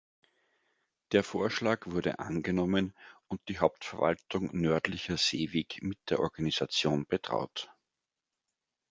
[1.11, 2.95] Der Vorschlag wurde angenommen
[3.27, 7.71] und die Hauptverwaltung Nördlicher Seeweg mit der Organisation betraut.